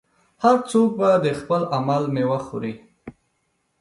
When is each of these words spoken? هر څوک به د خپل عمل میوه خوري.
هر 0.43 0.57
څوک 0.69 0.89
به 0.99 1.09
د 1.25 1.27
خپل 1.39 1.61
عمل 1.75 2.03
میوه 2.15 2.39
خوري. 2.47 2.73